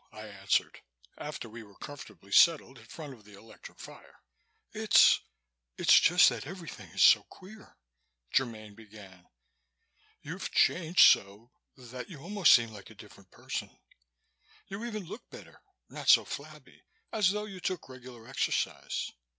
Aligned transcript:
I 0.11 0.25
answered, 0.29 0.81
after 1.15 1.47
we 1.47 1.61
were 1.61 1.77
comfortably 1.77 2.31
settled 2.31 2.79
in 2.79 2.85
front 2.85 3.13
of 3.13 3.23
the 3.23 3.37
electric 3.37 3.79
fire. 3.79 4.23
"It's 4.73 5.19
it's 5.77 5.99
just 5.99 6.27
that 6.29 6.47
everything 6.47 6.89
is 6.89 7.03
so 7.03 7.21
queer," 7.29 7.77
Germaine 8.35 8.73
began. 8.73 9.27
"You've 10.23 10.49
changed 10.49 11.01
so 11.01 11.51
that 11.77 12.09
you 12.09 12.19
almost 12.19 12.51
seem 12.51 12.71
like 12.73 12.89
a 12.89 12.95
different 12.95 13.29
person. 13.29 13.77
You 14.65 14.83
even 14.85 15.03
look 15.03 15.29
better, 15.29 15.61
not 15.87 16.09
so 16.09 16.25
flabby, 16.25 16.81
as 17.11 17.29
though 17.29 17.45
you 17.45 17.59
took 17.59 17.87
regular 17.87 18.27
exercise. 18.27 19.11